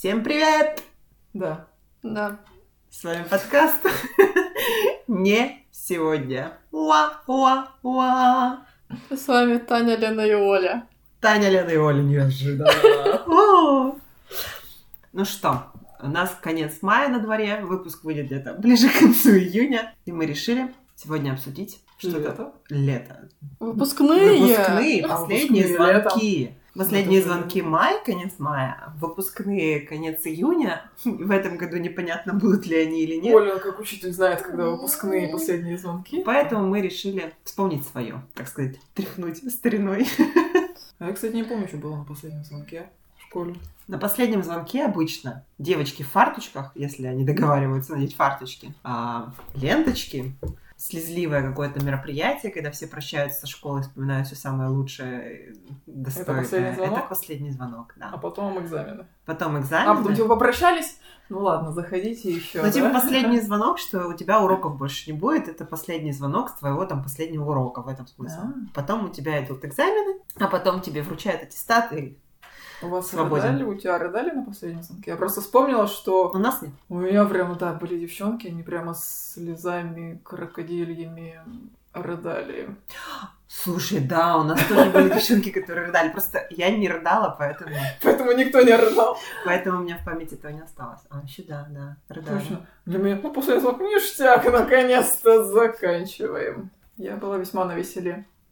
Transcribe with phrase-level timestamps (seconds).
[0.00, 0.82] Всем привет!
[1.34, 1.66] Да.
[2.02, 2.40] Да.
[2.88, 3.76] С вами подкаст
[5.06, 6.54] «Не сегодня».
[6.72, 8.64] Уа-уа-уа.
[9.10, 10.86] С вами Таня, Лена и Оля.
[11.20, 12.70] Таня, Лена и Оля неожиданно.
[13.26, 13.94] О.
[15.12, 15.66] Ну что,
[16.00, 20.24] у нас конец мая на дворе, выпуск выйдет где-то ближе к концу июня, и мы
[20.24, 22.52] решили сегодня обсудить что-то Лето.
[22.70, 23.28] лето.
[23.58, 24.30] Выпускные.
[24.40, 26.10] Выпускные, А, последние выпускные летом.
[26.12, 26.54] звонки.
[26.74, 30.90] Последние же- звонки май, конец мая, выпускные конец июня.
[31.04, 33.34] В этом году непонятно, будут ли они или нет.
[33.34, 36.22] Оля, как учитель, знает, когда выпускные и последние звонки.
[36.24, 40.06] Поэтому мы решили вспомнить свое, так сказать, тряхнуть стариной.
[40.98, 43.54] А я, кстати, не помню, что было на последнем звонке в школе.
[43.88, 50.34] На последнем звонке обычно девочки в фарточках, если они договариваются надеть фарточки, а ленточки,
[50.80, 55.54] слезливое какое-то мероприятие, когда все прощаются со школы, вспоминают все самое лучшее,
[55.86, 56.42] достойное.
[56.42, 56.98] последний звонок?
[56.98, 58.10] Это последний звонок, да.
[58.14, 59.06] А потом экзамены.
[59.26, 59.96] Потом А экзамены.
[59.98, 60.96] потом типа попрощались?
[61.28, 62.62] Ну ладно, заходите еще.
[62.62, 66.54] Ну, типа, последний звонок, что у тебя уроков больше не будет, это последний звонок с
[66.54, 68.40] твоего там последнего урока в этом смысле.
[68.42, 68.52] А.
[68.74, 72.18] Потом у тебя идут экзамены, а потом тебе вручают аттестат, и
[72.82, 73.44] У вас Свободен.
[73.44, 73.62] рыдали?
[73.64, 75.10] У тебя рыдали на последнем звонке?
[75.10, 76.72] Я просто вспомнила, что у нас нет.
[76.88, 81.40] у меня прямо, да, были девчонки, они прямо слезами крокодильями
[81.92, 82.76] рыдали.
[83.48, 86.10] Слушай, да, у нас тоже были девчонки, которые рыдали.
[86.10, 89.18] Просто я не рыдала, поэтому, Поэтому никто не рыдал.
[89.44, 91.00] поэтому у меня в памяти этого не осталось.
[91.10, 92.38] А, еще да, да, рыдали.
[92.38, 92.66] Точно.
[92.86, 96.70] Для меня, ну, последний звонок, ништяк, наконец-то заканчиваем.
[96.96, 97.74] Я была весьма на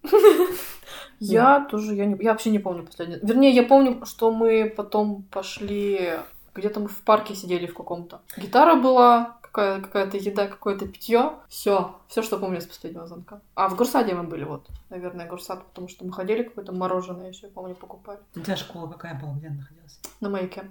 [1.21, 3.19] Я тоже, я, не, я вообще не помню последний.
[3.23, 6.13] Вернее, я помню, что мы потом пошли...
[6.55, 8.21] Где-то мы в парке сидели в каком-то.
[8.37, 11.33] Гитара была, какая- какая-то еда, какое-то питье.
[11.49, 13.41] Все, все, что помню с последнего звонка.
[13.55, 14.67] А в Гурсаде мы были, вот.
[14.91, 18.19] Наверное, Гурсад, потому что мы ходили какое-то мороженое еще, помню, покупали.
[18.35, 20.01] У тебя школа какая была, где она находилась?
[20.21, 20.65] На маяке.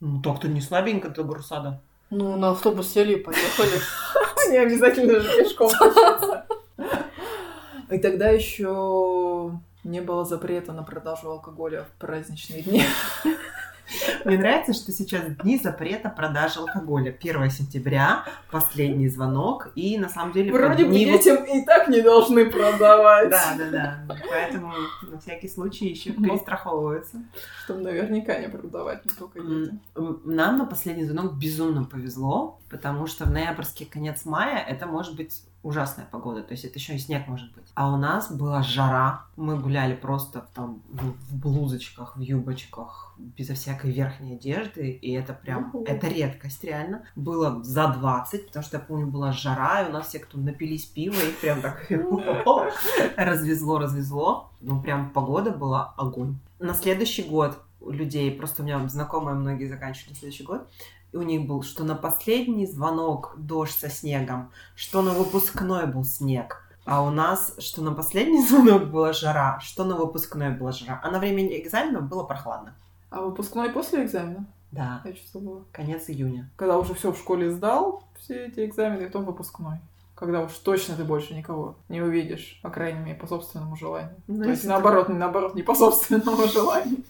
[0.00, 1.80] Ну, так-то не слабенько, то Гурсада.
[2.10, 3.80] Ну, на автобус сели и поехали.
[4.50, 5.70] Не обязательно же пешком.
[7.90, 8.68] И тогда еще
[9.84, 12.82] не было запрета на продажу алкоголя в праздничные дни.
[14.24, 17.14] Мне нравится, что сейчас дни запрета продажи алкоголя.
[17.18, 20.52] 1 сентября, последний звонок, и на самом деле...
[20.52, 23.30] Вроде бы дни вот- детям и так не должны продавать.
[23.30, 24.16] Да, да, да.
[24.30, 24.72] Поэтому
[25.02, 27.18] на всякий случай еще перестраховываются.
[27.64, 29.80] Чтобы наверняка не продавать, не только детям.
[30.24, 35.42] Нам на последний звонок безумно повезло, потому что в ноябрьский конец мая это может быть
[35.62, 37.64] ужасная погода, то есть это еще и снег может быть.
[37.74, 43.14] А у нас была жара, мы гуляли просто в, там, в в блузочках, в юбочках,
[43.18, 45.84] безо всякой верхней одежды, и это прям, Уху.
[45.86, 47.04] это редкость реально.
[47.16, 50.84] Было за 20, потому что я помню, была жара, и у нас все, кто напились
[50.84, 51.86] пива, их прям так
[53.16, 54.50] развезло, развезло.
[54.60, 56.38] Ну, прям погода была огонь.
[56.58, 60.68] На следующий год у людей, просто у меня знакомые многие заканчивали следующий год,
[61.01, 66.04] и у них был, что на последний звонок дождь со снегом, что на выпускной был
[66.04, 66.58] снег.
[66.84, 71.00] А у нас, что на последний звонок была жара, что на выпускной была жара.
[71.04, 72.74] А на время экзаменов было прохладно.
[73.10, 74.46] А выпускной после экзамена?
[74.72, 75.64] Да, Я забыла.
[75.70, 76.50] конец июня.
[76.56, 79.76] Когда уже все в школе сдал, все эти экзамены, и потом выпускной.
[80.14, 84.14] Когда уж точно ты больше никого не увидишь, по крайней мере, по собственному желанию.
[84.28, 87.02] Ну, То есть наоборот, не наоборот, не по собственному желанию.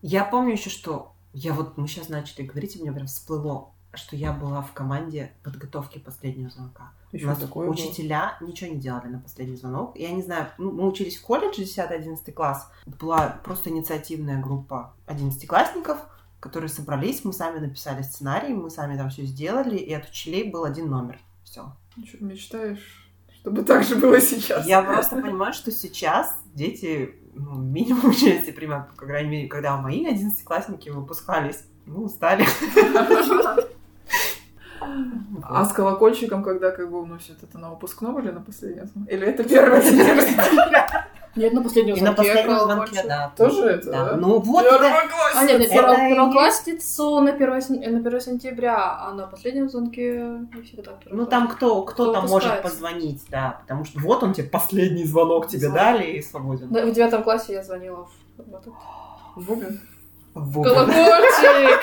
[0.00, 4.16] Я помню еще, что я вот, мы сейчас начали говорить, и мне прям всплыло, что
[4.16, 6.92] я была в команде подготовки последнего звонка.
[7.12, 7.74] У Еще нас такое было.
[7.74, 9.96] учителя ничего не делали на последний звонок.
[9.98, 12.70] Я не знаю, ну, мы учились в колледже 10-11 класс.
[12.86, 15.98] Была просто инициативная группа 11-классников,
[16.40, 20.64] которые собрались, мы сами написали сценарий, мы сами там все сделали, и от учителей был
[20.64, 21.20] один номер.
[21.44, 21.72] Все.
[21.96, 23.11] Ну что, мечтаешь,
[23.42, 24.66] чтобы так же было сейчас?
[24.66, 30.06] Я просто понимаю, что сейчас дети ну, минимум участие принимают, по крайней мере, когда мои
[30.06, 32.46] 11-классники выпускались, ну, стали.
[35.42, 38.88] А с колокольчиком, когда как бы уносят это на выпускном или на последнем?
[39.08, 41.08] Или это первое сентября?
[41.34, 42.32] Нет, на последнем И на звонке.
[42.32, 43.32] последнем звонке, да.
[43.36, 44.16] Тоже это, Да.
[44.16, 45.38] Ну вот, это- Первоклассница!
[45.38, 50.12] А, нет, нет, первоклассницу на 1, на 1 сентября, а на последнем звонке
[50.54, 50.92] не всегда.
[51.06, 55.48] ну там кто, кто, там может позвонить, да, потому что вот он тебе последний звонок
[55.48, 56.68] тебе дали и свободен.
[56.70, 58.06] Да, в девятом классе я звонила
[58.36, 58.74] в, в этот-
[59.36, 59.80] Бубен.
[60.34, 61.80] Колокольчик.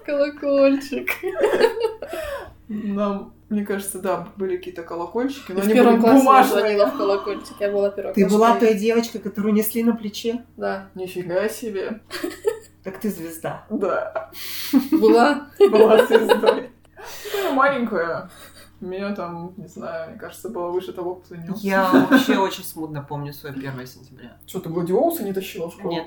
[0.00, 1.08] В колокольчик.
[2.72, 6.24] Нам, мне кажется, да, были какие-то колокольчики, но И в они первом были классе я
[6.24, 6.60] бумажные.
[6.60, 7.56] звонила в колокольчик.
[7.60, 8.38] Я была Ты первоклассницей.
[8.38, 10.44] была той девочкой, которую несли на плече?
[10.56, 12.00] Да, Нифига себе.
[12.84, 13.66] Так ты звезда.
[13.70, 14.30] Да,
[14.92, 15.48] была.
[15.58, 16.70] была звездой.
[17.34, 18.30] Ну, маленькая.
[18.80, 21.60] У меня там, не знаю, мне кажется, было выше того, кто нес.
[21.60, 24.38] Я вообще очень смутно помню свой 1 сентября.
[24.46, 25.92] Что, ты гладиолусы не тащила в школу?
[25.92, 26.06] Нет.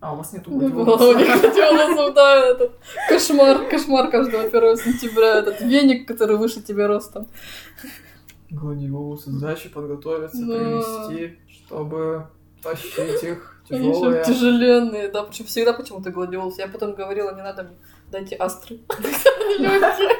[0.00, 2.72] А, у вас нету Не было у них гладиолусов, да, этот
[3.08, 7.26] кошмар, кошмар каждого 1 сентября, этот веник, который выше тебя ростом.
[8.50, 10.54] Гладиолусы, задачи подготовиться, Да.
[10.56, 12.28] принести, чтобы
[12.62, 14.24] тащить их Они тяжелые.
[14.24, 16.58] тяжеленные, да, причем всегда почему-то гладиолус.
[16.58, 17.76] Я потом говорила, не надо мне,
[18.10, 18.78] дайте астры.
[18.98, 20.16] Они легкие.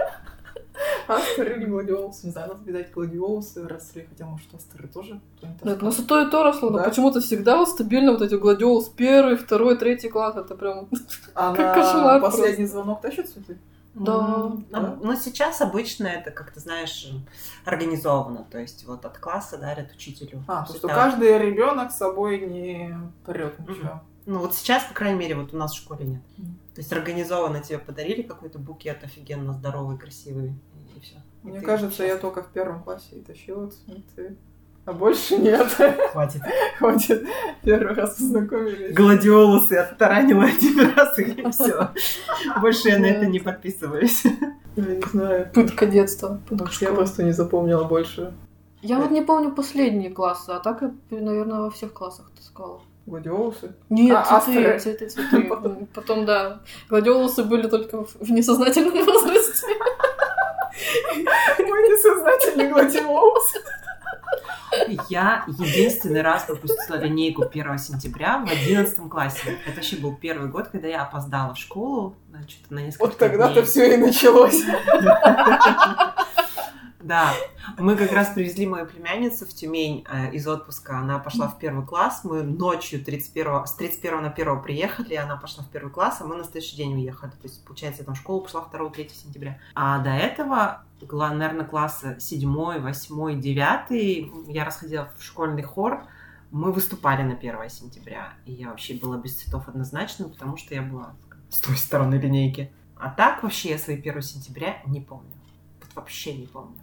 [1.09, 5.91] Астры или гладиолусы, не знаю, надо видать гладиолусы росли, хотя, может, астры тоже Нет, ну
[5.91, 6.07] таскал.
[6.07, 10.37] то и то росло, но почему-то всегда стабильно вот эти гладиолус первый, второй, третий класс,
[10.37, 10.89] это прям...
[11.35, 13.59] А как кошмар последний звонок тащат цветы?
[13.95, 14.13] Да.
[14.13, 14.97] М, Да.
[15.03, 17.11] Ну, сейчас обычно это, как ты знаешь,
[17.65, 18.47] организовано.
[18.51, 20.45] То есть вот от класса дарят учителю.
[20.47, 22.97] А, то, что каждый ребенок с собой не
[23.27, 24.01] прет ничего.
[24.29, 26.21] Ну вот сейчас, по крайней мере, вот у нас в школе нет.
[26.37, 26.59] Мгм.
[26.75, 30.53] То есть организованно тебе подарили какой-то букет офигенно здоровый, красивый,
[30.95, 31.15] и все.
[31.43, 34.37] Мне кажется, я только в первом классе и тащила цветы.
[34.85, 35.67] А больше нет.
[36.13, 36.43] Хватит.
[36.77, 37.27] Хватит.
[37.63, 38.95] Первый раз познакомились.
[38.95, 41.95] Гладиолусы оттаранила один раз, и все.
[42.61, 44.25] Больше я на это не подписываюсь.
[44.77, 45.51] Я не знаю.
[45.55, 46.35] Пытка детства.
[46.47, 48.35] пытка Потому что я просто не запомнила больше
[48.83, 52.83] Я вот не помню последние классы, а так я, наверное, во всех классах таскала.
[53.09, 53.75] Гладиолусы.
[53.89, 54.79] Нет, А, цветы, астры?
[54.79, 55.41] цветы, цветы.
[55.49, 55.87] Потом.
[55.95, 56.61] Потом, да.
[56.89, 59.67] Гладиолусы были только в несознательном возрасте.
[61.59, 63.55] Мой несознательный гладиолус.
[65.09, 69.59] Я единственный раз пропустила линейку 1 сентября в 11 классе.
[69.67, 73.19] Это вообще был первый год, когда я опоздала в школу на, что-то на несколько Вот
[73.19, 74.63] тогда-то все и началось.
[77.09, 77.33] Да,
[77.79, 80.99] мы как раз привезли мою племянницу в Тюмень э, из отпуска.
[80.99, 82.21] Она пошла в первый класс.
[82.23, 86.37] Мы ночью 31, с 31 на 1 приехали, она пошла в первый класс, а мы
[86.37, 87.31] на следующий день уехали.
[87.31, 89.59] То есть, получается, я там в школу пошла 2-3 сентября.
[89.75, 96.03] А до этого, наверное, класса 7, 8, 9, я расходила в школьный хор,
[96.51, 98.35] мы выступали на 1 сентября.
[98.45, 101.15] И я вообще была без цветов однозначно, потому что я была
[101.49, 102.71] с той стороны линейки.
[102.97, 105.33] А так вообще я свои 1 сентября не помню.
[105.81, 106.77] Вот вообще не помню.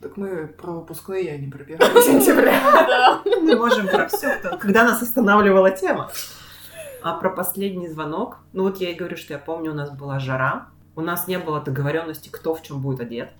[0.00, 2.60] Так мы про выпускные, а не про 1 сентября.
[2.62, 3.22] Да.
[3.24, 6.10] Мы можем про все, когда нас останавливала тема.
[7.02, 10.18] А про последний звонок, ну вот я и говорю, что я помню, у нас была
[10.18, 13.30] жара, у нас не было договоренности, кто в чем будет одет.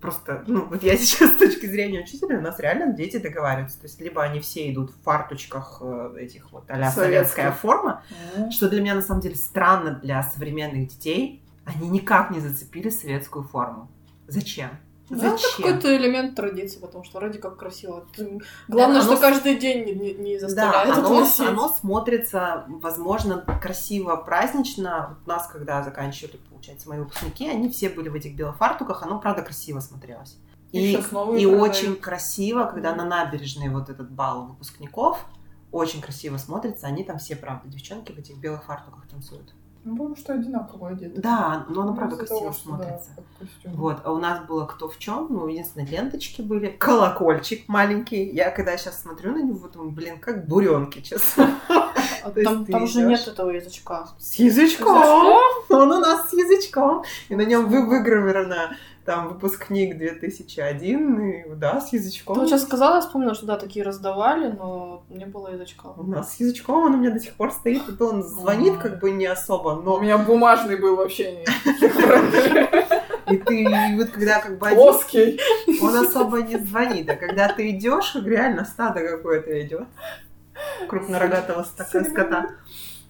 [0.00, 3.80] Просто, ну, вот я сейчас с точки зрения учителя, у нас реально дети договариваются.
[3.80, 8.02] То есть, либо они все идут в фарточках э, этих вот а советская форма,
[8.50, 11.42] что для меня на самом деле странно для современных детей.
[11.64, 13.90] Они никак не зацепили советскую форму.
[14.26, 14.70] Зачем?
[15.10, 15.50] Ну, это Зачем?
[15.66, 18.06] какой-то элемент традиции, потому что вроде как красиво.
[18.68, 21.46] Главное, оно что каждый день не, не- Да, заставляет это оно, носить.
[21.46, 25.08] оно смотрится, возможно, красиво, празднично.
[25.10, 29.02] Вот У нас, когда заканчивали, получается, мои выпускники, они все были в этих белых фартуках,
[29.02, 30.36] оно, правда, красиво смотрелось.
[30.72, 32.98] И И, и очень красиво, когда Мгм.
[32.98, 35.24] на набережной вот этот бал выпускников,
[35.70, 36.86] очень красиво смотрится.
[36.86, 39.52] Они там все, правда, девчонки в этих белых фартуках танцуют.
[39.84, 41.20] Ну, потому что одинаково одеты.
[41.20, 43.10] Да, но оно, Ну, правда, красиво того, да, смотрится.
[43.38, 43.72] костюм.
[43.74, 48.24] Вот, а у нас было кто в чем, ну, единственное, ленточки были, колокольчик маленький.
[48.30, 51.50] Я когда сейчас смотрю на него, думаю, блин, как буренки, честно.
[51.68, 54.08] А там там же нет этого язычка.
[54.18, 54.96] С язычком.
[55.68, 57.04] Он у нас с язычком.
[57.28, 62.34] И на нем вы выгравировано там выпускник 2001, и да, с язычком.
[62.34, 65.88] Ты вот сейчас сказала, я вспомнила, что да, такие раздавали, но не было язычка.
[65.96, 68.74] У нас с язычком, он у меня до сих пор стоит, и то он звонит
[68.78, 68.80] А.
[68.80, 71.44] как бы не особо, У но меня бумажный был вообще не
[73.34, 75.40] и ты и вот когда как бы плоский.
[75.82, 79.86] он особо не звонит, а когда ты идешь, реально стадо какое-то идет
[80.88, 82.50] крупнорогатого стака- скота.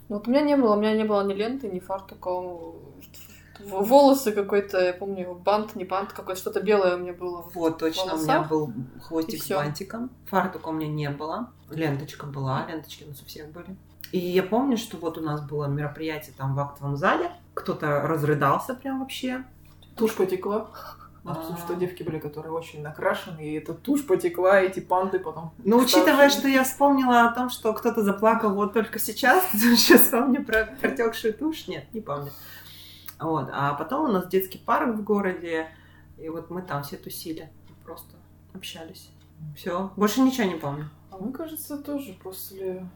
[0.09, 2.31] Вот у меня не было, у меня не было ни ленты, ни фартука.
[3.61, 7.49] Волосы какой-то, я помню, бант, не бант, какое-то что-то белое у меня было.
[7.55, 10.11] Вот, точно, у волосах, меня был хвостик с бантиком.
[10.27, 11.51] Фартука у меня не было.
[11.71, 13.77] Ленточка была, ленточки у нас у всех были.
[14.13, 17.33] И я помню, что вот у нас было мероприятие там в актовом зале.
[17.55, 19.45] Кто-то разрыдался прям вообще.
[19.97, 20.69] Тушь потекла.
[21.25, 21.35] Ну, А.
[21.35, 25.53] Потому что девки были, которые очень накрашены, и эта тушь потекла, и эти панты потом.
[25.65, 30.45] Но учитывая, что я вспомнила о том, что кто-то заплакал вот только сейчас, сейчас помню
[30.45, 32.31] про протекшую тушь, нет, не помню.
[33.21, 35.69] Вот, а потом у нас детский парк в городе,
[36.19, 37.51] и вот мы там все тусили,
[37.85, 38.17] просто
[38.53, 39.11] общались.
[39.57, 40.91] Все, больше ничего не помню.
[41.11, 42.87] А мы, кажется, тоже после...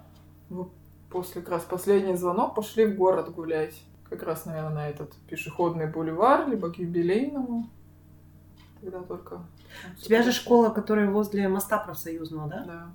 [0.50, 0.70] ну,
[1.10, 3.82] после как раз последний звонок пошли в город гулять.
[4.08, 7.68] Как раз, наверное, на этот пешеходный бульвар, либо к юбилейному.
[8.80, 9.42] Тогда только...
[9.96, 12.64] У тебя же школа, которая возле моста профсоюзного, да?
[12.64, 12.90] Да.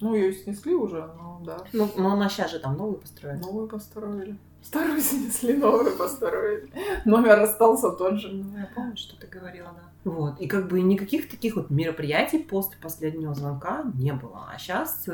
[0.00, 1.58] Ну, ее снесли уже, но да.
[1.72, 3.38] Ну, но она сейчас же там новую построили.
[3.40, 4.36] Новую построили.
[4.62, 6.70] Старую снесли, новую построили.
[7.04, 8.28] Номер остался тот же.
[8.28, 10.10] Ну, я помню, что ты говорила, да.
[10.10, 10.40] Вот.
[10.40, 14.48] И как бы никаких таких вот мероприятий после последнего звонка не было.
[14.52, 15.06] А сейчас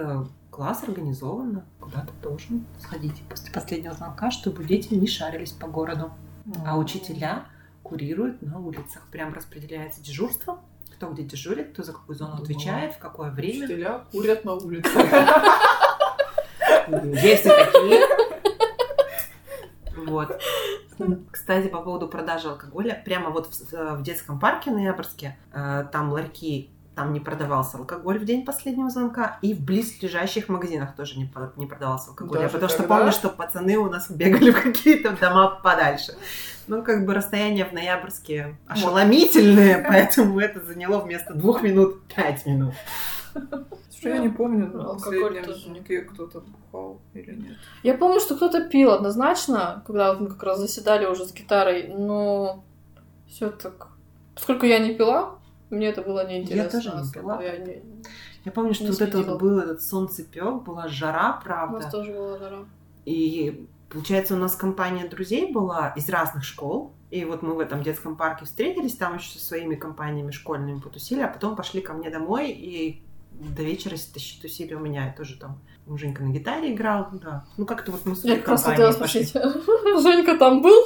[0.51, 6.11] класс организованно куда-то должен сходить после последнего звонка, чтобы дети не шарились по городу.
[6.67, 7.47] А учителя
[7.83, 9.07] курируют на улицах.
[9.11, 10.61] Прям распределяется дежурство,
[11.03, 13.65] кто где дежурит, кто за какую зону отвечает, в какое время.
[13.65, 14.89] Учителя курят на улице.
[17.21, 18.07] Есть и такие.
[20.07, 20.41] Вот.
[21.33, 26.71] Кстати, по поводу продажи алкоголя, прямо вот в, в детском парке Ноябрьске, э, там ларьки
[26.95, 31.67] там не продавался алкоголь в день последнего звонка, и в близлежащих магазинах тоже не, не
[31.67, 32.39] продавался алкоголь.
[32.39, 36.15] Даже потому что помню, что пацаны у нас бегали в какие-то дома подальше.
[36.67, 42.75] Ну, как бы расстояние в ноябрьске ошеломительное, поэтому это заняло вместо двух минут пять минут.
[43.33, 47.57] Что я не помню, алкоголь тоже кто-то бухал или нет.
[47.83, 51.89] Я помню, что кто-то пил однозначно, когда вот мы как раз заседали уже с гитарой,
[51.89, 52.65] но
[53.29, 53.89] все так.
[54.35, 55.39] Поскольку я не пила,
[55.73, 56.63] мне это было неинтересно.
[56.63, 57.43] Я тоже не пила.
[57.43, 57.83] Я, не,
[58.45, 61.77] я помню, что вот это вот был этот солнцепек, была жара, правда.
[61.77, 62.65] У нас тоже была жара.
[63.05, 66.93] И получается, у нас компания друзей была из разных школ.
[67.11, 71.21] И вот мы в этом детском парке встретились, там еще со своими компаниями школьными потусили,
[71.21, 73.03] а потом пошли ко мне домой и
[73.41, 73.97] до вечера
[74.41, 75.07] тусили у меня.
[75.07, 77.45] Я тоже там Женька на гитаре играл, да.
[77.57, 79.33] Ну, как-то вот мы с Я раз хотела спросить,
[80.03, 80.85] Женька там был?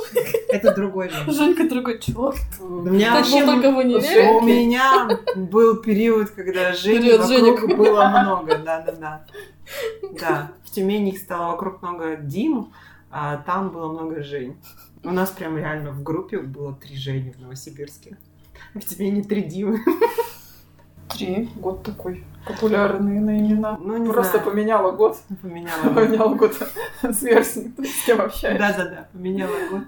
[0.49, 1.33] Это другой Женька.
[1.33, 2.39] Женька другой, чёрт.
[2.59, 3.45] У меня вообще...
[3.45, 9.27] У меня был период, когда Жени вокруг было много, да-да-да.
[10.19, 12.73] Да, в Тюмени их стало вокруг много Дим,
[13.11, 14.57] а там было много Жень.
[15.05, 18.17] У нас прям реально в группе было три Жени в Новосибирске.
[18.75, 19.81] В Тюмени три Димы.
[21.17, 21.49] Три.
[21.57, 23.79] Год такой популярный на имена.
[23.81, 24.51] Ну, не Просто знаю.
[24.51, 25.19] поменяла год.
[25.43, 25.95] Поменяла год.
[25.95, 26.57] Поменяла год
[27.13, 27.79] сверстник.
[27.87, 28.59] С кем общаешься.
[28.59, 29.83] Да-да-да, поменяла год.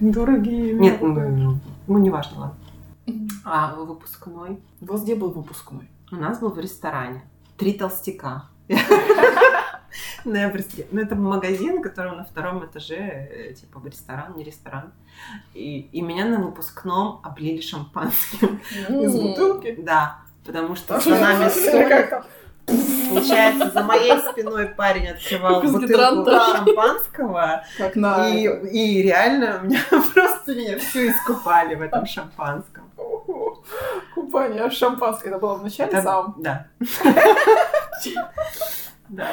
[0.00, 0.74] Дорогие.
[0.74, 2.56] Нет, ну, ну не важно, ладно.
[3.44, 4.58] А выпускной?
[4.80, 5.88] У вас где был выпускной?
[6.10, 7.22] У нас был в ресторане.
[7.56, 8.44] Три толстяка.
[10.24, 10.86] Ноябрьский.
[10.90, 14.92] Ну, это магазин, который на втором этаже, э, типа, ресторан, не ресторан.
[15.52, 18.60] И, и меня на выпускном облили шампанским.
[18.88, 19.76] Из бутылки?
[19.78, 22.24] Да, потому что за нами столик.
[22.66, 27.64] Получается, за моей спиной парень открывал бутылку шампанского.
[27.76, 28.28] Как на...
[28.28, 29.80] И, и реально меня
[30.14, 32.90] просто меня всю искупали в этом шампанском.
[34.14, 35.32] Купание в шампанском.
[35.32, 36.02] Это было в начале это...
[36.02, 36.34] сам?
[36.38, 36.66] Да.
[39.08, 39.28] Да.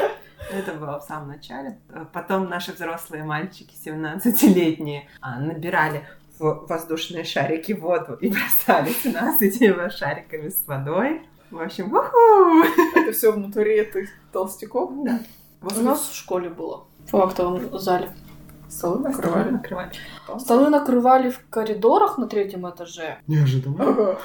[0.51, 1.79] Это было в самом начале.
[2.11, 6.05] Потом наши взрослые мальчики, 17-летние, а, набирали
[6.41, 11.21] в воздушные шарики воду и бросались нас этими шариками с водой.
[11.51, 12.63] В общем, уху!
[12.95, 14.91] Это все внутри этих толстяков?
[15.03, 15.19] Да.
[15.61, 16.85] У нас в школе было.
[17.11, 18.09] В актовом зале.
[18.67, 19.43] Столы накрывали?
[19.43, 19.91] Столы накрывали.
[20.39, 23.19] Столы накрывали в коридорах на третьем этаже.
[23.27, 24.17] Неожиданно.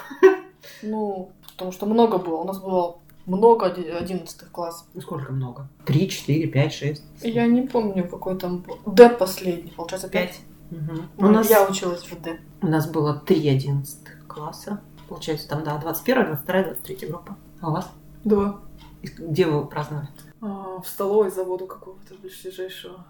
[0.83, 2.37] Ну, потому что много было.
[2.37, 4.87] У нас было много одиннадцатых классов.
[4.95, 5.69] Ну, сколько много?
[5.85, 7.05] Три, четыре, пять, шесть.
[7.21, 8.79] Я не помню, какой там был.
[8.87, 10.41] Д последний, получается, пять.
[10.71, 11.27] Угу.
[11.27, 11.51] У нас...
[11.51, 12.41] Я училась в Д.
[12.63, 14.81] У нас было три одиннадцатых класса.
[15.09, 17.37] Получается, там, да, 21, 22, 23 группа.
[17.61, 17.91] А у вас?
[18.25, 18.61] Два.
[19.03, 20.09] И где вы праздновали?
[20.41, 23.05] А, в столовой завода какого-то ближайшего.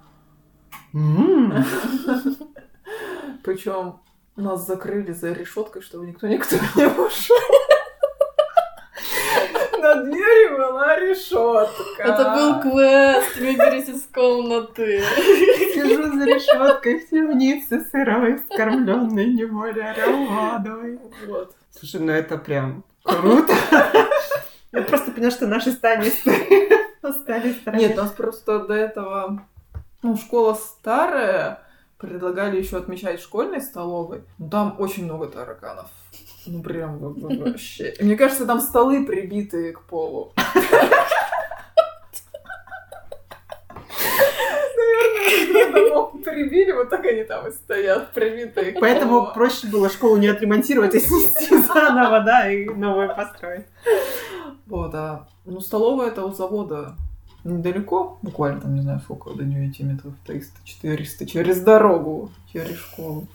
[3.42, 4.00] Причем
[4.36, 7.36] нас закрыли за решеткой, чтобы никто никто не ушел.
[9.78, 12.02] На двери была решетка.
[12.02, 15.02] Это был квест, выберись из комнаты.
[15.96, 20.98] Сижу за решеткой в темнице сырой, скормленной неволе орел водой.
[21.26, 21.54] Вот.
[21.70, 23.54] Слушай, ну это прям круто.
[24.72, 26.10] Я просто поняла, что наши стани
[27.02, 29.46] остались Нет, у нас просто до этого
[30.02, 31.62] ну, школа старая,
[31.98, 34.22] предлагали еще отмечать школьной столовой.
[34.38, 35.90] Но там очень много тараканов.
[36.46, 37.94] Ну, прям вообще.
[38.00, 40.32] Мне кажется, там столы прибитые к полу.
[45.76, 50.94] Наверное, прибили, вот так они там и стоят, прибитые Поэтому проще было школу не отремонтировать,
[50.94, 53.66] а снести заново, да, и новую построить.
[54.66, 56.96] Вот, а ну столовая это у завода
[57.44, 63.28] недалеко, буквально там, не знаю, сколько до нее идти, метров 300-400, через дорогу, через школу.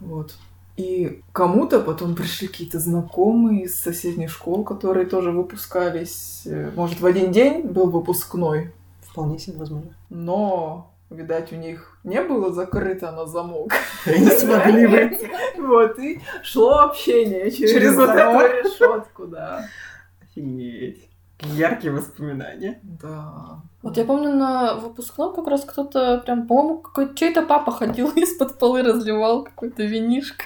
[0.00, 0.34] Вот.
[0.76, 6.46] И кому-то потом пришли какие-то знакомые из соседних школ, которые тоже выпускались.
[6.74, 8.72] Может, в один день был выпускной.
[9.00, 9.94] Вполне себе возможно.
[10.10, 13.72] Но, видать, у них не было закрыто на замок.
[14.04, 15.30] Они смогли выйти.
[15.58, 19.64] Вот, и шло общение через вот эту решетку, да.
[20.22, 21.08] Офигеть.
[21.40, 22.80] Яркие воспоминания.
[22.82, 23.60] Да.
[23.82, 28.58] Вот я помню, на выпускном как раз кто-то прям, по-моему, какой чей-то папа ходил из-под
[28.58, 30.44] полы разливал какой-то винишко.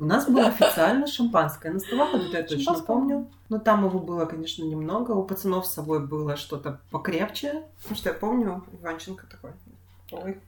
[0.00, 3.28] У нас было официально шампанское на столах, вот это я точно помню.
[3.48, 5.12] Но там его было, конечно, немного.
[5.12, 7.64] У пацанов с собой было что-то покрепче.
[7.82, 9.50] Потому что я помню, Иванченко такой.
[10.12, 10.40] Ой.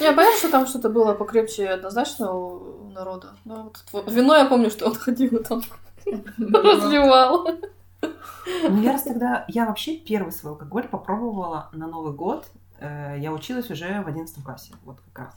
[0.00, 3.34] Я понятно, что там что-то было покрепче однозначно у народа.
[3.44, 5.62] Но вот тво- вино я помню, что он ходил и там
[6.38, 7.48] разливал.
[8.02, 9.44] Ну, я раз тогда...
[9.48, 12.46] Я вообще первый свой алкоголь попробовала на Новый год.
[12.78, 14.74] Э, Я училась уже в 11 классе.
[14.84, 15.34] Вот как раз.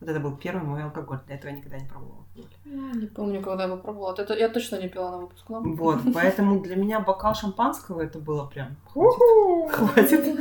[0.00, 1.18] Вот это был первый мой алкоголь.
[1.26, 2.24] До этого я никогда не пробовала.
[2.64, 4.10] Не помню, когда я попробовала.
[4.10, 5.74] Вот Это я точно не пила на выпускном.
[5.74, 8.76] Вот, поэтому для меня бокал шампанского это было прям...
[8.92, 10.38] Хватит.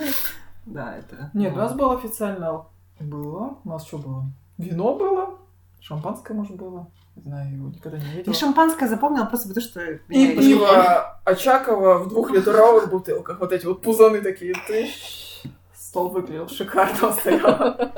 [0.65, 1.31] Да, это...
[1.33, 2.65] Нет, у нас было официально.
[2.99, 3.57] Было.
[3.63, 4.25] У нас что было?
[4.57, 5.37] Вино было.
[5.79, 6.87] Шампанское, может, было.
[7.15, 8.33] Не знаю, его никогда не видела.
[8.33, 9.81] Я шампанское запомнила просто потому, что...
[9.81, 13.39] И пиво Очакова в двухлитровых бутылках.
[13.39, 14.53] Вот эти вот пузаны такие.
[14.67, 15.43] Тыщ.
[15.73, 17.91] Стол выглядел шикарно, стояло.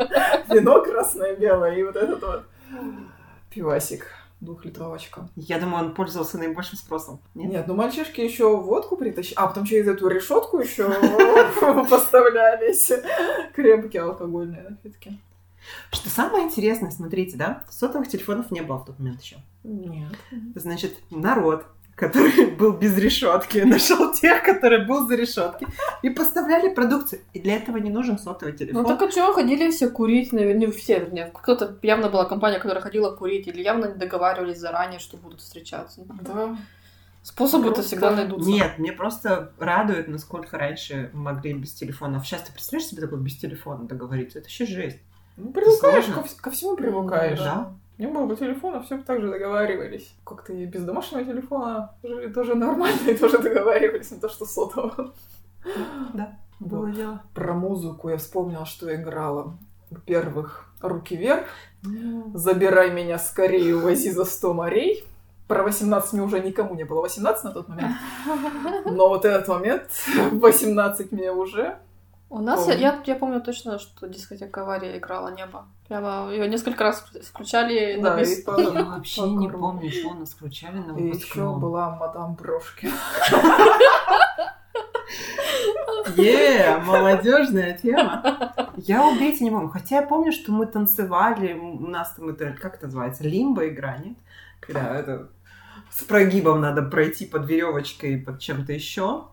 [0.50, 2.43] Вино красное, белое и вот этот вот
[3.50, 4.05] пивасик.
[4.39, 5.29] Двухлитровочка.
[5.36, 7.20] Я думаю, он пользовался наибольшим спросом.
[7.34, 7.51] Нет?
[7.51, 9.36] Нет, ну мальчишки еще водку притащили.
[9.36, 10.88] А, потом через эту решетку еще
[11.89, 12.91] поставлялись
[13.56, 15.17] крепкие алкогольные напитки.
[15.91, 19.38] Что самое интересное, смотрите, да, сотовых телефонов не было в тот момент еще.
[19.63, 20.15] Нет.
[20.56, 21.65] Значит, народ,
[21.98, 25.68] который был без решетки, нашел тех, который был за решетки,
[26.04, 27.22] и поставляли продукцию.
[27.34, 28.84] И для этого не нужен сотовый телефон.
[28.84, 31.32] Ну так а чего ходили все курить, наверное, не все, вернее.
[31.34, 36.01] Кто-то явно была компания, которая ходила курить, или явно не договаривались заранее, что будут встречаться.
[36.22, 36.56] Да.
[37.24, 38.50] Способы-то Просто всегда найдутся.
[38.50, 42.25] Нет, мне просто радует, насколько раньше могли без телефонов.
[42.25, 44.39] Сейчас ты представляешь себе такое без телефона договориться?
[44.39, 45.00] Это еще жесть.
[45.36, 47.39] Ну, привыкаешь, ко, вс- ко всему привыкаешь.
[47.39, 47.74] Да.
[47.98, 50.13] Не было бы телефона, все бы так же договаривались.
[50.24, 55.13] Как-то и без домашнего телефона жили тоже нормально, и тоже договаривались, не то что сотового.
[56.13, 56.96] Да, было Вот.
[56.96, 57.22] дело.
[57.34, 59.58] Про музыку я вспомнила, что играла.
[59.89, 61.48] Во-первых, «Руки вверх»,
[62.34, 65.04] «Забирай меня скорее, увози за сто морей».
[65.48, 67.96] Про 18 мне уже никому не было 18 на тот момент.
[68.86, 69.89] Но вот этот момент,
[70.34, 71.77] 18 мне уже.
[72.30, 72.77] У нас, Помню.
[72.80, 75.66] я, я помню точно, что дискотека авария играла «Небо».
[75.88, 78.39] Прямо ее несколько раз включали на Да, весь...
[78.39, 81.60] и по- Я вообще по не помню, что нас включали на И еще выпускном.
[81.60, 82.89] была мадам Брошки.
[86.17, 88.54] Е, молодежная тема.
[88.78, 89.69] Я убейте не помню.
[89.69, 91.54] Хотя я помню, что мы танцевали.
[91.54, 94.17] У нас там это, как это называется, лимба игра, нет?
[94.60, 95.30] Когда это
[95.91, 99.26] с прогибом надо пройти под веревочкой и под чем-то еще.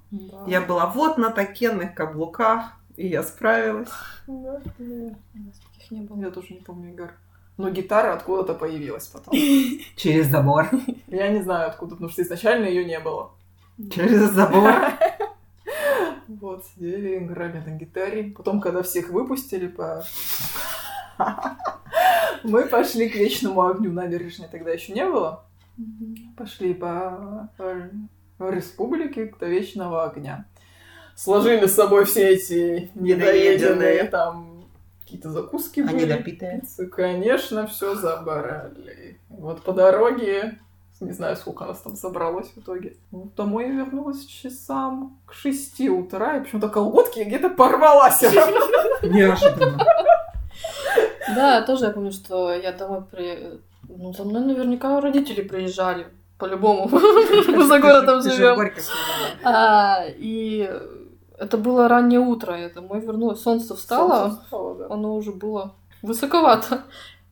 [0.46, 3.90] Я была вот на такенных каблуках, и я справилась.
[4.26, 5.14] Да, да.
[5.34, 6.20] У нас таких не было.
[6.20, 7.12] Я тоже не помню игр.
[7.56, 9.34] Но гитара откуда-то появилась потом.
[9.96, 10.68] Через забор.
[11.06, 13.32] Я не знаю откуда, потому что изначально ее не было.
[13.90, 14.72] Через забор.
[16.26, 18.32] Вот, сидели, играли на гитаре.
[18.36, 20.02] Потом, когда всех выпустили по...
[22.42, 23.92] Мы пошли к Вечному огню.
[23.92, 25.44] Набережной тогда еще не было.
[26.36, 27.90] Пошли по э,
[28.38, 30.46] республике до Вечного огня.
[31.16, 34.64] Сложили с собой все эти недоеденные там
[35.02, 36.12] какие-то закуски Они были.
[36.12, 36.60] допитые.
[36.60, 39.18] пиццы, конечно, все забрали.
[39.28, 40.58] Вот по дороге,
[41.00, 42.96] не знаю, сколько нас там собралось в итоге.
[43.12, 48.58] Ну, Домой я вернулась часам к шести утра, и почему-то колготки где-то порвала всё равно.
[49.02, 49.78] Неожиданно.
[51.36, 53.60] Да, тоже я помню, что я домой при...
[53.88, 56.06] Ну, за мной наверняка родители приезжали.
[56.38, 56.88] По-любому.
[57.48, 58.58] Мы за городом живем.
[59.44, 60.68] А, И
[61.38, 62.56] это было раннее утро.
[62.58, 63.40] Я домой вернулась.
[63.42, 64.20] Солнце встало.
[64.28, 64.86] Солнце встало, да.
[64.90, 66.82] Оно уже было высоковато.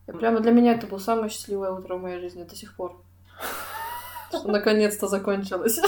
[0.09, 2.97] И прямо для меня это было самое счастливое утро в моей жизни до сих пор.
[4.31, 5.79] Что наконец-то закончилось.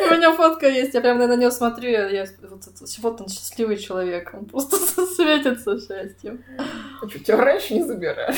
[0.00, 3.76] У меня фотка есть, я прям на нее смотрю, я, вот, это- вот он счастливый
[3.76, 6.44] человек, он просто светится счастьем.
[7.02, 8.36] А что, тебя раньше не забирали?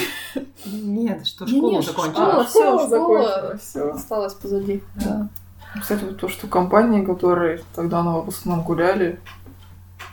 [0.65, 2.27] Нет, что Не-не, школу ш- закончила.
[2.27, 2.89] школа, всё, школа.
[2.89, 3.91] закончилась, всё.
[3.93, 4.83] Осталось позади.
[5.05, 5.29] Да.
[5.81, 9.21] Кстати, то, что компании, которые тогда на выпускном гуляли,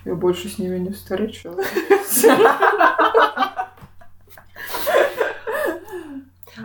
[0.05, 1.55] я больше с ними не встречу.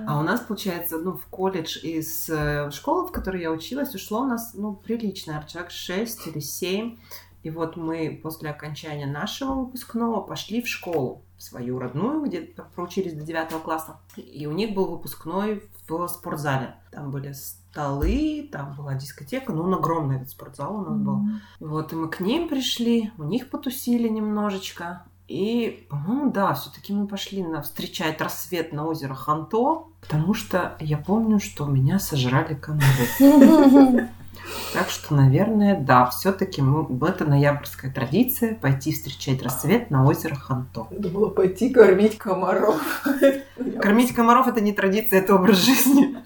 [0.07, 4.23] А у нас, получается, ну, в колледж из э, школы, в которой я училась, ушло
[4.23, 6.99] у нас, ну, приличное, человек 6 или 7.
[7.43, 13.23] И вот мы после окончания нашего выпускного пошли в школу свою родную, где проучились до
[13.23, 14.01] 9 класса.
[14.17, 16.75] И у них был выпускной в спортзале.
[16.91, 17.33] Там были
[17.71, 21.21] столы, там была дискотека, ну, он огромный этот спортзал у нас был.
[21.61, 25.03] Вот, и мы к ним пришли, у них потусили немножечко.
[25.29, 30.97] И, по-моему, да, все-таки мы пошли на встречать рассвет на озеро Ханто, потому что я
[30.97, 34.09] помню, что меня сожрали комары.
[34.73, 36.63] Так что, наверное, да, все-таки
[37.03, 40.87] это ноябрьская традиция пойти встречать рассвет на озеро Ханто.
[40.91, 42.81] Надо было пойти кормить комаров.
[43.79, 46.17] Кормить комаров это не традиция, это образ жизни.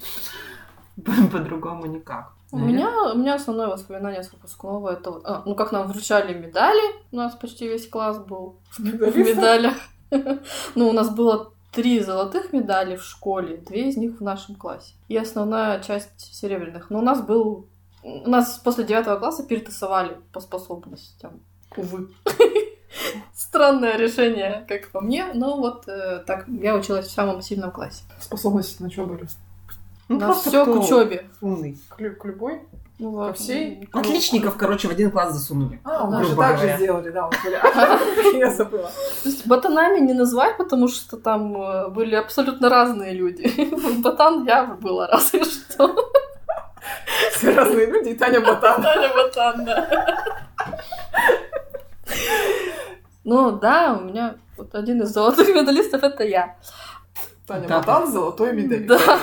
[1.31, 2.33] По-другому никак.
[2.51, 6.35] У меня, у меня основное воспоминание с выпускного это вот, а, ну как нам вручали
[6.35, 9.75] медали, у нас почти весь класс был в медалях.
[10.75, 14.93] Ну, у нас было три золотых медали в школе, две из них в нашем классе.
[15.07, 16.91] И основная часть серебряных.
[16.91, 17.67] Но у нас был...
[18.03, 21.41] У нас после девятого класса перетасовали по способностям.
[21.75, 22.09] Увы.
[23.33, 28.03] Странное решение, как по мне, но вот э, так я училась в самом сильном классе.
[28.19, 29.27] Способности на что были?
[30.09, 31.29] Ну, на все к учебе.
[31.41, 31.77] Умный.
[31.89, 32.61] К, к любой?
[32.99, 33.87] Ну, Ко всей?
[33.91, 35.79] Отличников, короче, в один класс засунули.
[35.83, 37.27] А, мы грубо же так же сделали, да.
[37.27, 38.91] были- Я забыла.
[39.23, 43.49] То есть ботанами не назвать, потому что там э, были абсолютно разные люди.
[44.03, 46.11] Ботан я была разве что.
[47.31, 48.81] Все разные люди, и Таня Ботан.
[48.83, 50.23] Таня Ботан, да.
[53.23, 56.55] Ну да, у меня вот один из золотых медалистов это я.
[57.47, 57.79] Таня Да.
[57.79, 58.85] Ботан, золотой медаль.
[58.85, 59.19] Да.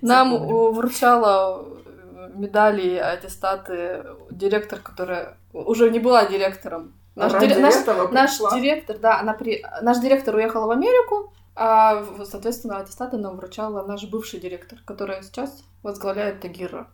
[0.00, 6.94] Нам э, вручала э, медали, аттестаты директор, которая уже не была директором.
[7.16, 9.64] Наш, дире- наш- наш директор, да, она при...
[9.80, 15.64] наш директор уехала в Америку, а, соответственно, аттестаты нам вручала наш бывший директор, которая сейчас
[15.82, 16.88] возглавляет Тагира.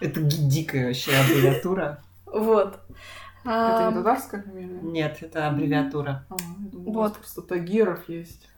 [0.00, 1.98] Это дикая вообще аббревиатура.
[2.24, 2.78] Вот.
[3.44, 4.78] Это не татарская фамилия?
[4.82, 6.24] Нет, это аббревиатура.
[6.30, 6.36] А,
[6.72, 7.16] Вот.
[7.18, 8.48] просто Тагиров есть.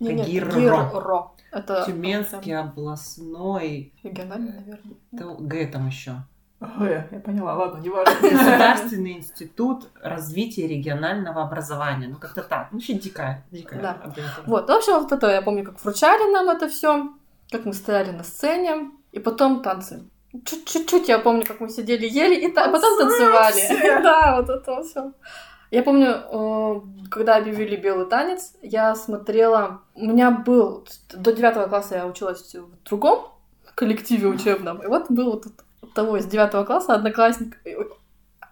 [0.00, 0.50] Не, не, Тагирро.
[0.50, 1.30] Тагирро.
[1.50, 3.92] Это Тюменский областной.
[4.02, 4.96] региональный, наверное.
[5.12, 6.12] это Г там еще.
[6.60, 8.12] Ага, я поняла, ладно, не важно.
[8.20, 12.08] Государственный институт развития регионального образования.
[12.08, 12.68] Ну, как-то так.
[12.72, 13.44] Ну, вообще дикая.
[13.52, 14.12] Дикая Да.
[14.46, 17.10] Вот, в общем, вот это я помню, как вручали нам это все,
[17.50, 20.02] как мы стояли на сцене, и потом танцы.
[20.44, 24.02] Чуть- Чуть-чуть я помню, как мы сидели, ели, и та- а потом танцевали.
[24.02, 25.12] Да, вот это все.
[25.70, 29.82] Я помню, э, когда объявили белый танец, я смотрела...
[29.94, 30.86] У меня был...
[31.12, 33.26] До девятого класса я училась в другом
[33.74, 34.82] коллективе учебном.
[34.82, 37.56] И вот был вот от того из девятого класса одноклассник.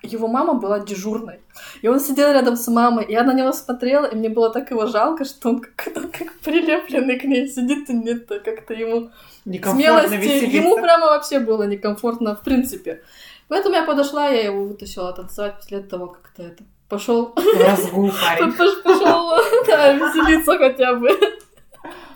[0.02, 1.40] Его мама была дежурной.
[1.83, 4.70] И он сидел рядом с мамой, и я на него смотрела, и мне было так
[4.70, 9.11] его жалко, что он как, как прилепленный к ней сидит, и нет, как-то ему
[9.44, 10.14] смелости.
[10.14, 10.57] веселиться.
[10.57, 13.02] Ему прямо вообще было некомфортно в принципе.
[13.48, 18.53] Поэтому я подошла, я его вытащила танцевать после того, как-то это пошел В разгул парень.
[18.53, 19.31] пошел
[19.66, 21.09] да, веселиться хотя бы.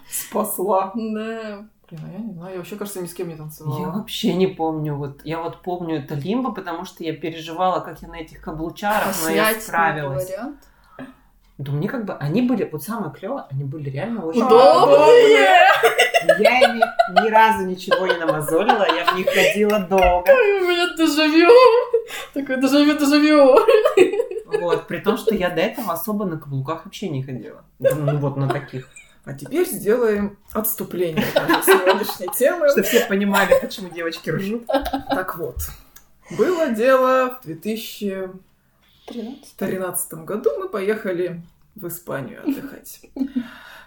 [0.09, 0.93] Спасла.
[0.95, 1.65] Да.
[1.91, 3.91] Блин, а я не знаю, я вообще, кажется, ни с кем не Я танцевала.
[3.91, 4.95] вообще не помню.
[4.95, 9.15] Вот я вот помню это лимбо, потому что я переживала, как я на этих каблучарах,
[9.25, 10.29] но я справилась.
[10.29, 10.57] вариант.
[11.59, 15.59] Да мне как бы они были, вот самое клевое, они были реально очень Удобные!
[16.39, 16.81] Я ими
[17.23, 20.31] ни разу ничего не намазолила, я в них ходила долго.
[20.31, 21.51] У меня дежавю.
[22.33, 23.59] Такой дежавю, дежавю.
[24.59, 27.65] Вот, при том, что я до этого особо на каблуках вообще не ходила.
[27.79, 28.89] Ну вот на таких.
[29.25, 32.69] А теперь сделаем отступление от сегодняшней темы.
[32.71, 34.67] Чтобы все понимали, почему девочки ржут.
[34.67, 35.57] Так вот,
[36.39, 40.13] было дело в 2013 Тринадцать.
[40.13, 40.51] году.
[40.59, 41.43] Мы поехали
[41.75, 43.03] в Испанию отдыхать.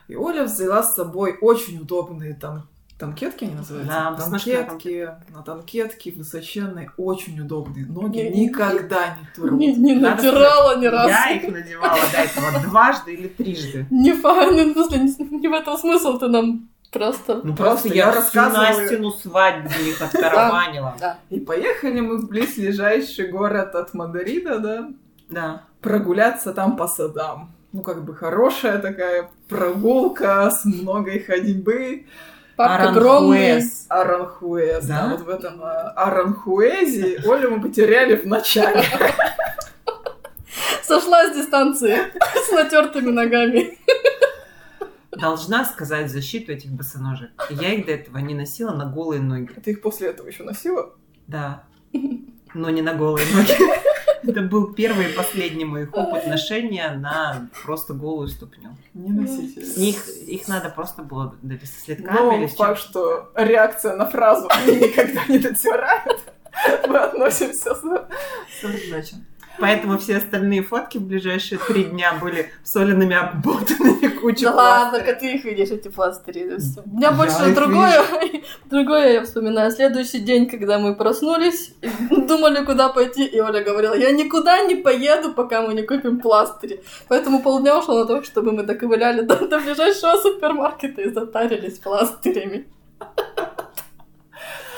[0.07, 2.67] И Оля взяла с собой очень удобные там
[3.03, 3.93] танкетки они называются?
[3.93, 7.85] Да, танкетки, на танкетке высоченные, очень удобные.
[7.85, 9.59] Ноги Не- никогда не турут.
[9.59, 11.09] Не, не Надо натирала ни разу.
[11.09, 13.85] Я их надевала до этого дважды или трижды.
[13.89, 17.41] Не ну, в смысле, не, не в этом смысл, ты нам просто...
[17.43, 18.81] Ну Просто просто я я всю рассказываю.
[18.81, 20.95] Настину свадьбу в них оттарабанила.
[20.99, 21.17] Да.
[21.29, 24.87] И поехали мы в близлежащий город от Мадрида, да,
[25.29, 25.63] Да.
[25.81, 27.51] прогуляться там по садам.
[27.73, 32.05] Ну, как бы хорошая такая прогулка с многой ходьбы.
[32.57, 33.85] Аранхуэс.
[33.89, 34.85] Аранхуэс.
[34.85, 35.07] Да?
[35.07, 35.09] Да?
[35.15, 38.83] вот в этом э, Аранхуэзе Олю мы потеряли в начале.
[40.83, 41.97] Сошла с дистанции
[42.47, 43.79] с натертыми ногами.
[45.11, 47.31] Должна сказать защиту этих босоножек.
[47.49, 49.53] Я их до этого не носила на голые ноги.
[49.63, 50.93] Ты их после этого еще носила?
[51.27, 51.63] Да.
[52.53, 53.55] Но не на голые ноги.
[54.23, 58.75] Это был первый и последний мой их опыт ношения на просто голую ступню.
[58.93, 59.61] Не носите.
[59.61, 62.89] Их, их надо просто было со следками или Но с факт, чем.
[62.89, 66.21] что реакция на фразу «они никогда не дотирают»,
[66.87, 69.25] мы относимся с с ржачем.
[69.59, 75.19] Поэтому все остальные фотки в ближайшие три дня были солеными обмотанными кучей Да ладно, как
[75.19, 76.43] ты их видишь, эти пластыри.
[76.85, 78.01] У меня Я больше другое,
[78.65, 79.71] другое я вспоминаю.
[79.71, 81.73] Следующий день, когда мы проснулись,
[82.09, 86.83] думали, куда пойти, и Оля говорила, я никуда не поеду, пока мы не купим пластыри.
[87.07, 92.65] Поэтому полдня ушло на то, чтобы мы доковыляли до, до ближайшего супермаркета и затарились пластырями.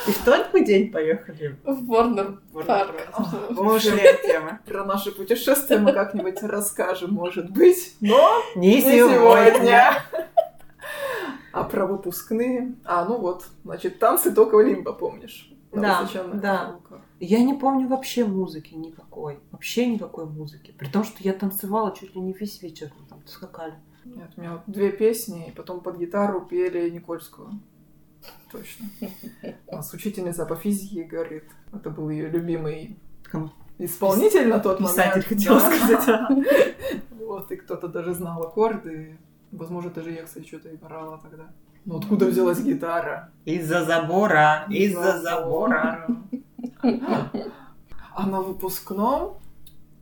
[0.07, 1.57] И в тот мы день поехали.
[1.63, 2.95] В Warner Парк.
[3.13, 4.59] От темы.
[4.65, 7.95] Про наши путешествия мы как-нибудь расскажем, может быть.
[8.01, 10.03] Но Не не сегодня.
[11.51, 12.75] А про выпускные?
[12.83, 15.49] А, ну вот, значит, танцы только лимба помнишь.
[15.71, 16.79] Да, да.
[17.19, 19.39] Я не помню вообще музыки никакой.
[19.51, 20.73] Вообще никакой музыки.
[20.77, 22.91] При том, что я танцевала чуть ли не весь вечер.
[22.99, 23.75] Мы там скакали.
[24.03, 27.59] Нет, у меня вот две песни, и потом под гитару пели Никольскую.
[28.51, 28.85] Точно.
[29.67, 32.97] У нас учительница по физике говорит, это был ее любимый
[33.77, 35.25] исполнитель на тот Писатель, момент.
[35.25, 35.69] хотела Да.
[35.77, 36.45] сказать.
[37.19, 39.17] Вот, и кто-то даже знал аккорды.
[39.51, 41.45] Возможно, даже я, кстати, что-то играла тогда.
[41.85, 43.31] Ну, откуда взялась гитара?
[43.45, 46.07] Из-за забора, из-за забора.
[48.13, 49.37] А на выпускном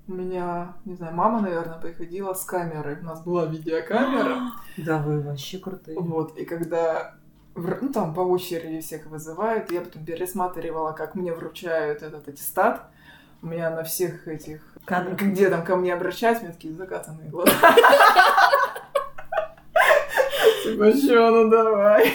[0.07, 2.99] у меня, не знаю, мама, наверное, приходила с камерой.
[2.99, 4.51] У нас была видеокамера.
[4.77, 5.97] Да вы вообще крутые.
[5.99, 7.15] Вот, и когда
[7.55, 12.89] ну, там по очереди всех вызывают, я потом пересматривала, как мне вручают этот аттестат.
[13.41, 15.15] У меня на всех этих, Кадры.
[15.15, 17.51] где там ко мне обращаются, у меня такие закатанные глаза.
[20.63, 22.13] Типа, чё, ну давай.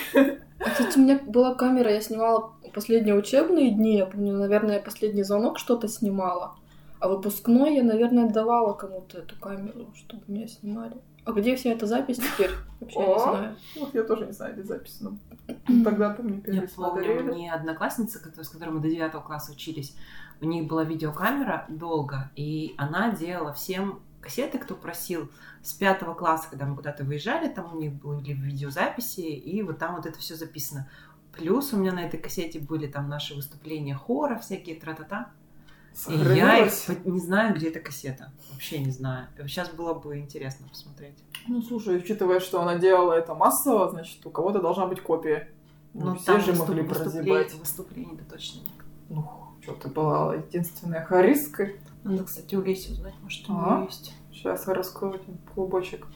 [0.59, 3.98] Кстати, у меня была камера, я снимала последние учебные дни.
[3.98, 6.57] Я помню, наверное, я последний звонок что-то снимала.
[7.01, 10.97] А выпускной я, наверное, отдавала кому-то эту камеру, чтобы меня снимали.
[11.25, 12.51] А где вся эта запись теперь?
[12.81, 13.57] Вообще не знаю.
[13.79, 15.17] Вот я тоже не знаю, где запись, но
[15.85, 17.23] тогда-то мне Я помню, пересмотрели.
[17.23, 19.95] мне одноклассница, с которой мы до девятого класса учились,
[20.41, 25.31] у них была видеокамера долго, и она делала всем кассеты, кто просил
[25.63, 29.97] с пятого класса, когда мы куда-то выезжали, там у них были видеозаписи, и вот там
[29.97, 30.89] вот это все записано.
[31.33, 35.31] Плюс у меня на этой кассете были там наши выступления хора, всякие тра-та-та.
[36.07, 36.73] И я их
[37.05, 38.33] не знаю, где эта кассета.
[38.53, 39.27] Вообще не знаю.
[39.47, 41.17] Сейчас было бы интересно посмотреть.
[41.49, 45.51] Ну, слушай, учитывая, что она делала это массово, значит, у кого-то должна быть копия.
[45.95, 47.55] Ну, все же выступ- могли прозябать.
[47.55, 48.69] Выступлений, да точно нет.
[49.09, 49.29] Ну,
[49.63, 51.71] что ты была единственная харистка.
[52.05, 53.77] Надо, кстати, у Леси узнать, может, у А?
[53.79, 54.15] нее есть.
[54.31, 56.07] Сейчас я раскрою один клубочек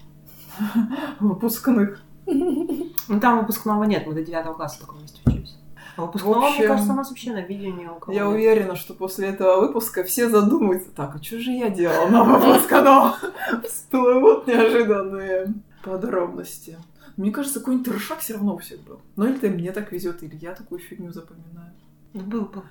[1.20, 2.02] выпускных.
[2.26, 5.56] Ну, там выпускного нет, мы до девятого класса только вместе учились.
[5.96, 8.24] А выпускного, В общем, мне кажется, у нас вообще на видео ни у кого Я
[8.24, 8.32] нет.
[8.34, 13.14] уверена, что после этого выпуска все задумаются, так, а что же я делала на выпускном?
[13.68, 15.52] Всплывут неожиданные
[15.84, 16.78] подробности.
[17.16, 19.00] Мне кажется, какой-нибудь трешак все равно у всех был.
[19.16, 21.72] Ну, или мне так везет, или я такую фигню запоминаю.
[22.14, 22.62] Ну, был, был.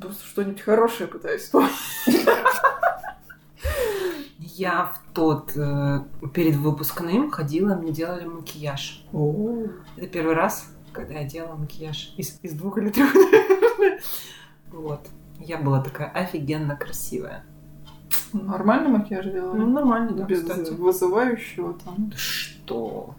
[0.00, 1.72] Просто что-нибудь хорошее пытаюсь вспомнить.
[4.38, 6.00] Я в тот, э,
[6.32, 9.04] перед выпускным ходила, мне делали макияж.
[9.96, 10.66] Это первый раз,
[10.98, 13.12] когда я делала макияж из, из двух или трех.
[14.70, 15.08] Вот.
[15.40, 17.44] Я была такая офигенно красивая.
[18.32, 19.54] Нормальный макияж Ну, делала?
[19.54, 20.70] нормально, да, Без кстати.
[20.72, 23.14] вызывающего там Что?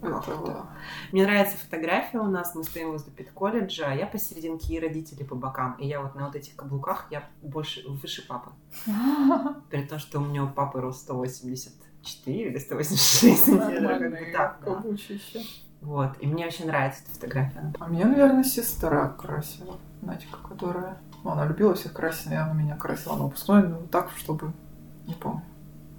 [0.00, 0.66] Этого.
[1.12, 5.34] Мне нравится фотография у нас, мы стоим возле педколледжа, а я посерединке и родители по
[5.34, 5.76] бокам.
[5.78, 8.50] И я вот на вот этих каблуках, я больше, выше папы.
[9.70, 13.98] При том, что у меня у папы рост 184 или 186 сантиметров.
[13.98, 14.82] как бы так, да.
[15.84, 16.12] Вот.
[16.20, 17.72] И мне очень нравится эта фотография.
[17.78, 19.76] А меня, наверное, сестра красила.
[20.00, 20.96] Надька, которая...
[21.22, 24.52] Ну, она любила всех красить, и она меня красила на выпускной, но так, чтобы...
[25.06, 25.42] Не помню.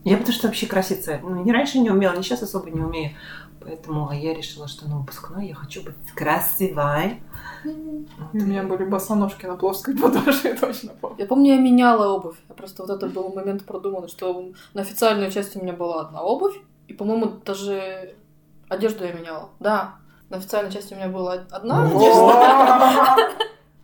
[0.04, 3.16] Я потому что вообще краситься, ну, не раньше не умела, не сейчас особо не умею.
[3.60, 7.24] Поэтому я решила, что на выпускной я хочу быть красивой.
[7.64, 8.34] Вот.
[8.34, 11.18] У меня были босоножки на плоской подошве, точно помню.
[11.18, 12.38] Я помню, я меняла обувь.
[12.48, 16.22] Я просто вот это был момент продуман, что на официальную часть у меня была одна
[16.22, 16.56] обувь,
[16.88, 18.16] и, по-моему, даже
[18.70, 19.50] одежду я меняла.
[19.60, 19.96] Да,
[20.30, 23.30] на официальной части у меня была одна одежда,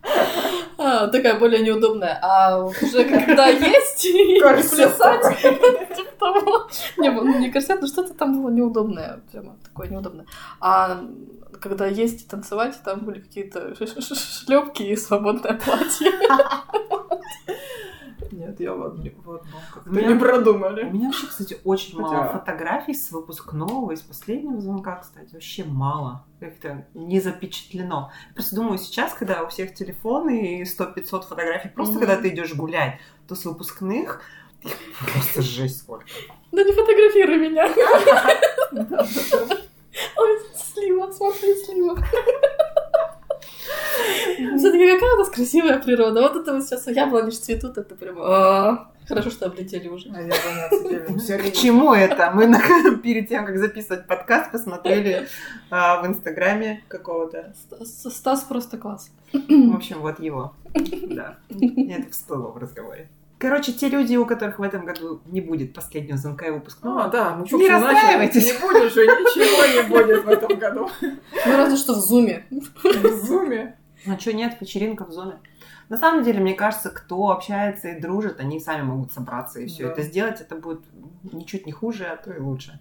[0.78, 2.18] а, такая более неудобная.
[2.22, 5.38] А уже когда есть и плясать,
[5.96, 6.68] типа того.
[6.98, 9.20] Не, ну, не корсет, но что-то там было неудобное.
[9.30, 10.26] Прямо такое неудобное.
[10.60, 11.00] А
[11.60, 16.10] когда есть и танцевать, там были какие-то шлепки и свободное платье.
[18.32, 19.50] Нет, я в одну, в одну.
[19.74, 20.84] Как-то У меня- не У продумали.
[20.84, 26.24] меня вообще, кстати, очень Хотя- мало фотографий с выпускного, из последнего звонка, кстати, вообще мало.
[26.40, 28.10] Как-то не запечатлено.
[28.30, 32.06] Я просто думаю, сейчас, когда у всех телефоны и 100-500 фотографий, просто Мгм.
[32.06, 34.22] когда ты идешь гулять, то с выпускных
[34.62, 34.72] их
[35.12, 36.06] просто жесть сколько.
[36.52, 37.66] Да не фотографируй меня.
[40.16, 41.96] Ой, слива, смотри, слива.
[44.56, 46.20] Все-таки какая у нас красивая природа.
[46.22, 48.20] Вот это вот сейчас яблони цветут, это прямо...
[48.24, 50.08] а, Хорошо, что облетели уже.
[51.18, 52.30] Всё К чему это?
[52.32, 52.54] Мы
[53.02, 55.26] перед тем, как записывать подкаст, посмотрели
[55.70, 57.52] а, в инстаграме какого-то.
[57.84, 59.10] Стас просто класс.
[59.32, 60.54] В общем, вот его.
[60.74, 61.36] Да.
[61.50, 63.08] Это всплыло в разговоре.
[63.38, 67.08] Короче, те люди, у которых в этом году не будет последнего звонка и выпускного, А,
[67.08, 67.92] да, Не чё, всё начали.
[67.94, 68.44] расстраивайтесь.
[68.52, 70.88] Не будет же, ничего не будет в этом году.
[71.00, 72.46] Ну, разве что в зуме.
[72.52, 73.76] В зуме.
[74.06, 75.38] Ну что, нет, вечеринка в зуме.
[75.88, 79.84] На самом деле, мне кажется, кто общается и дружит, они сами могут собраться и все
[79.86, 79.92] Да.
[79.92, 80.40] это сделать.
[80.40, 80.80] Это будет
[81.32, 82.80] ничуть не хуже, а то и лучше.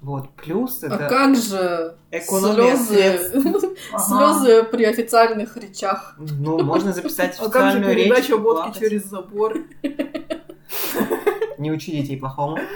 [0.00, 0.30] Вот.
[0.34, 4.04] Плюс А это как же экономия слезы, Ага.
[4.34, 6.16] слезы при официальных речах?
[6.18, 8.04] Ну, можно записать А как же официальную речь.
[8.08, 9.58] передача водки через забор?
[11.58, 12.58] Не учи детей плохому.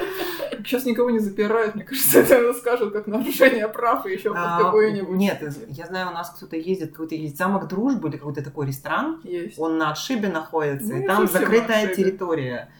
[0.67, 4.59] Сейчас никого не запирают, мне кажется, это скажут как нарушение прав и еще под А,
[4.63, 5.17] какой-нибудь.
[5.17, 9.21] Нет, я знаю, у нас кто-то ездит, какой-то есть замок дружбы или какой-то такой ресторан.
[9.25, 9.59] Есть.
[9.59, 12.71] Он на отшибе находится, Ну, и там закрытая территория.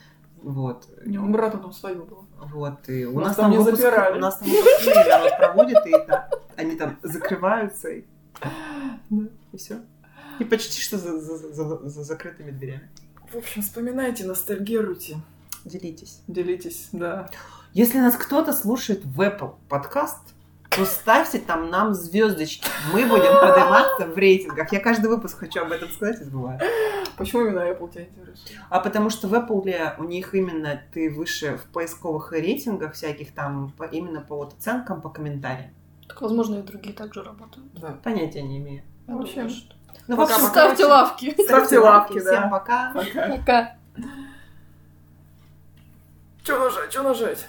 [0.43, 0.87] Вот.
[1.05, 2.25] Не, у брата там свое было.
[2.53, 4.17] Вот, и у Нас нас, там там выпуск- запирали.
[4.19, 6.25] у нас там выпускные народ проводит, и там-
[6.57, 8.05] они там закрываются, и,
[9.53, 9.77] и все.
[10.39, 12.91] И почти что за, за- за- за закрытыми дверями.
[13.33, 15.17] В общем, вспоминайте, ностальгируйте,
[15.65, 16.21] Делитесь.
[16.29, 17.29] делитесь, да.
[17.77, 20.33] Если нас кто-то слушает в Apple подкаст,
[20.71, 22.67] то ставьте там нам звездочки.
[22.95, 24.73] Мы будем подниматься в рейтингах.
[24.73, 26.59] Я каждый выпуск хочу об этом сказать и забываю.
[27.19, 28.61] Почему именно Apple тебя интересует?
[28.71, 33.71] А потому что в Apple у них именно ты выше в поисковых рейтингах всяких там
[33.77, 35.69] по- именно по вот оценкам, по комментариям.
[36.09, 37.67] Так, возможно, и другие также работают.
[37.75, 37.99] Да.
[38.03, 38.85] Понятия не имею.
[39.07, 39.75] Я В общем, думаю, что-
[40.09, 40.49] Ну, Пока, в общем.
[40.49, 41.43] Ставьте короче, лавки.
[41.45, 42.33] Ставьте лавки, да.
[42.39, 42.93] Всем пока.
[42.95, 43.37] Пока.
[43.37, 43.77] Пока.
[46.45, 47.45] Че нажать, че нажать?